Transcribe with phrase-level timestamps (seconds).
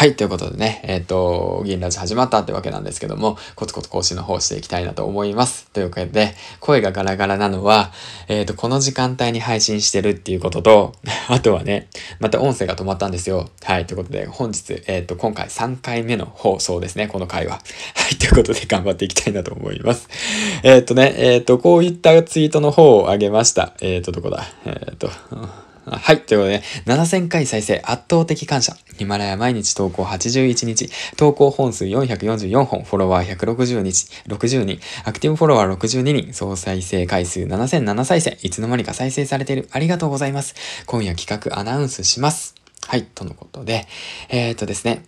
[0.00, 5.68] はい、ということでね、えっ、ー、と、銀ラジ始まったってわけなんですけども、コツコツ更新の方していきたいなと思います。
[5.72, 7.92] というわけで、声がガラガラなのは、
[8.26, 10.94] えっ、ー、と、この時間帯に配信してるっていうことと、
[11.28, 13.50] あとはね、また音声が止まったんですよ。
[13.62, 17.56] はい、ということで、本日、えっ、ー、と、今回3回目の放送ですね、この回は。
[17.56, 20.08] はい、ということで頑張っていきたいなと思います。
[20.62, 23.74] えっ、とね、えっ、と、こういったツイートの方を上げました。
[23.82, 24.46] えっ、と、どこだ？
[24.64, 25.10] えっ、と、
[25.98, 26.20] はい。
[26.22, 28.76] ということで、7000回再生、圧倒的感謝。
[28.96, 39.68] ヒマラヤ毎日投稿81日、投稿本数444本、フォロワー160日、60人、アクティブフォロワー62人、総再生回数7007再生、いつの間にか再生されている。
[39.72, 40.54] ありがとうございます。
[40.86, 42.54] 今夜企画アナウンスします。
[42.86, 43.04] はい。
[43.04, 43.86] とのことで、
[44.28, 45.02] えー、っとですね、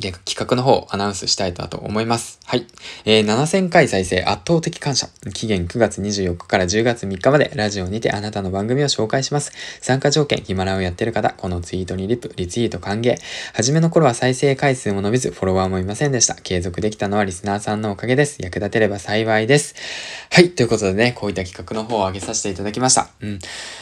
[0.00, 2.38] で、企画の方、アナウンスしたいと思います。
[2.44, 2.66] はい。
[3.04, 5.08] えー、7000回再生圧倒的感謝。
[5.34, 9.52] 期限9月24日から10月3日まで、ラジオにてあなたの番組を紹介します。
[9.80, 13.16] 参加条件、ヒマラをやってる方、このツイートにリプ、リツイート歓迎。
[13.52, 16.36] はじめの頃は再生回数も伸びず、フォロワーもいませんでした。
[16.36, 18.40] 継続できたのはリスナーさんのおかげです。
[18.40, 19.74] 役立てれば幸いです。
[20.38, 20.50] はい。
[20.52, 23.08] ということでね、こういった企画の方を上げさせていただきました。
[23.20, 23.38] うん。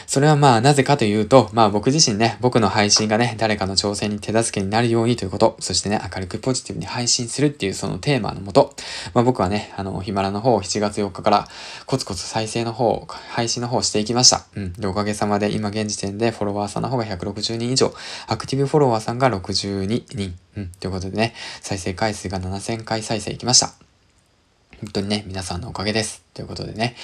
[0.07, 8.73] それはまあ、なぜかというと、まあ僕自身ね、僕の配信がね、誰かの挑戦に手助けになるようにということ、そしてね、明るくポジティブに配信するっていうそのテーマのもと、
[9.13, 11.47] まあ、僕はね、あの、ヒマラの方を7月4日から
[11.85, 14.43] コツコツ再生の方、配信の方をしていきました。
[14.55, 14.73] うん。
[14.73, 17.93] で、おかげさまで今現時点でフォロワーさんの方が160人以上、
[18.25, 20.35] アクティブフォロワーさんが62人。
[20.55, 20.69] うん。
[20.79, 23.86] ということでね、再生回数が7000回再生いきました。
[24.81, 26.23] 本当にね、皆さんのおかげです。
[26.35, 26.95] ということでね。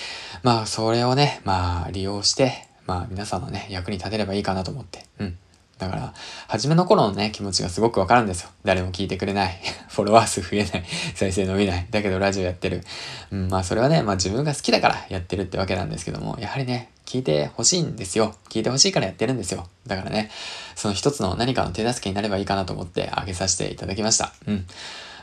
[0.44, 5.38] まあ、それをね、まあ、利用して、まあ、皆さんのね、役に立てればいいかなと思って、うん。
[5.80, 6.14] だから、
[6.48, 8.50] 初めの頃のね、気持ちがすごくわかるんですよ。
[8.64, 9.60] 誰も聞いてくれない。
[9.90, 10.86] フォロワー数増えない。
[11.16, 11.88] 再生伸びない。
[11.90, 12.84] だけどラジオやってる。
[13.32, 18.36] うん、まあそれはね、まあ自分が好きだからやってるってわけなんですけども、やはりね、聞いてほしいんですよ。
[18.50, 19.68] 聞いてほしいからやってるんですよ。
[19.88, 20.30] だからね、
[20.76, 24.32] その一つの何かの手助けになればいいかなと思ってあげさせていただきました。
[24.46, 24.68] うん。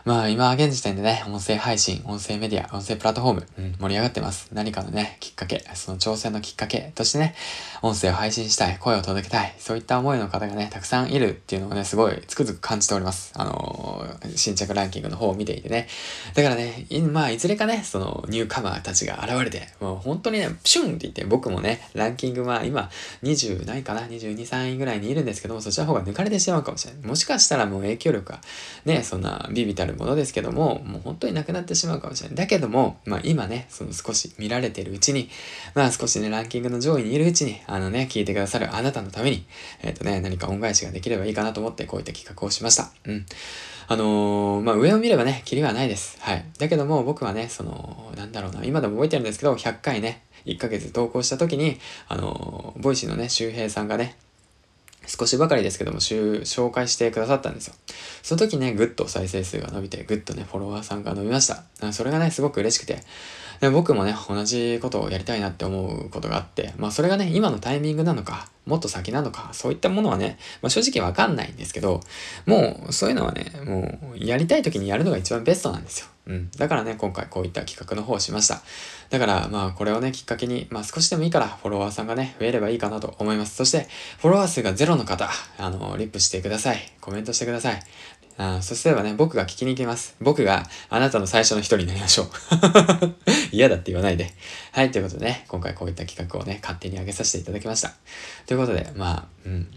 [0.05, 4.49] まあ今現時点でね、音声配信、音声メディア、音声プラットフォーム、うん、盛り上がってます。
[4.53, 7.35] 何かのね、きっかけ、その挑戦のきっかけとしてね、
[7.83, 13.33] 音声を配信したい、声を届けたい、そういった思いの方がね、たくさんいるっていうのをね、すごいつくづく感じております。
[13.37, 15.87] あのー、新着ランキングの方を見ていてね。
[16.35, 22.91] だからね、いまあいずれかね、そのニューカマーたちが現れて、もう本当にね、シュンって言って僕もね、ランキングは今
[23.23, 27.03] 20ないかな、22、3位ぐらいにいるんですけども、そちらの方が抜かれてしまうかもしれない。
[27.07, 28.41] もしかしたらもう影響力が
[28.85, 32.37] ね、そんなビビたるものですけども、もう本当になくなってしまうかもしれない。
[32.37, 35.29] だけども、まあ今ね、その少し見られてるうちに、
[35.75, 39.45] まあ少しね、ランキングの上位にいるうちに、あのね、聞いてくださるあなたのために、
[39.83, 42.91] えっ、ー、とね、何か恩返しができればいいかなと思ってこういった企画をしました。
[43.05, 43.27] うん。
[43.89, 46.17] あのー、まあ上を見ればね、キリはないです。
[46.21, 46.45] はい。
[46.59, 54.17] だけども僕はね、その、なんだろうな、今でも覚えてるんですけど、100回ね、1ヶ月投稿した時に、あのー、ボイシーのね、周平さんがね、
[55.07, 57.75] 少しばかりですけども、紹介してくださったんですよ。
[58.23, 61.65] その時ね、ぐっと再生数が伸びて、ぐっとね、フォロワーさんが伸びました。
[61.93, 63.03] それがね、すごく嬉しくて、
[63.61, 72.01] で僕もね、同じことをやりたいなって思うことがあって、まあそれがね、今のタイミングなのか、もっと先なのか、そういったものはね、まあ正直わかんないんですけど、
[72.47, 76.07] もうそういうのはね、もうやりたい時にやるのが一番ベストなんですよ。
[76.31, 76.51] うん。
[76.53, 78.63] だからね、今回こういった企画の方をしました。
[79.11, 83.57] だからまあこれをね、きっかけに、まあ少しでもいいからフォロワーさんがね、増えればいいかなと思います。
[83.57, 86.93] そして、フォロワー数がゼロの方、あの、リップしてください。
[87.01, 87.83] コメントしてください。
[88.39, 90.17] あそすればね、僕が聞きに行きます。
[90.21, 92.31] 僕があなたの最初の一人になりましょう。
[93.53, 94.33] 嫌だって言わないで。
[94.73, 97.93] はい、ということでね、今回こういった企画をね、勝手に上げさせていただきました。
[98.47, 99.69] ということで、まあ、うん、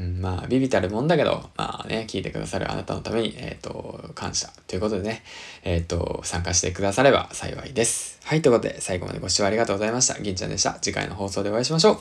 [0.00, 5.22] うん、まあ、ビビたるもんだけど、まあね、聞いてくださるあなたのために、えっ、ー、と、感謝ということでね、
[5.62, 8.18] えっ、ー、と、参加してくだされば幸いです。
[8.24, 10.18] はい、ということで、最後までご視聴ありがとうございました。
[10.18, 10.78] 銀ちゃんでした。
[10.80, 11.98] 次回の放送でお会いしましょう。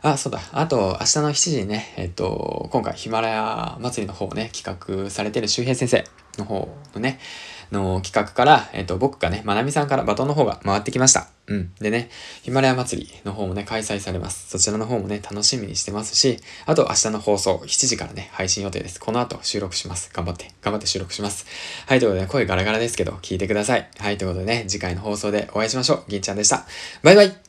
[0.00, 0.40] あ、そうだ。
[0.52, 6.04] あと、明日の7時にね、えっと、今回ヒマラヤ祭りの方をね、企画されてる周平先生
[6.38, 7.18] の方のね、
[7.72, 11.37] の企画から、えっと、僕がね、まなみさんからバトンの方が回ってきました。
[11.48, 11.74] うん。
[11.80, 12.10] でね、
[12.42, 14.50] ヒマラヤ祭りの方もね、開催されます。
[14.50, 19.00] そちらの方もね、楽しみにしてますし、あと明日の放送、7時からね、配信予定です。
[19.00, 20.10] この後収録します。
[20.12, 21.46] 頑張って、頑張って収録します。
[21.86, 23.88] はい、ということで、声ガラガラですけど、聞いてください。
[23.98, 26.04] はい、ということでね、次回の放送でお会いしましょう。
[26.08, 26.66] 銀ちゃんでした。
[27.02, 27.47] バイバイ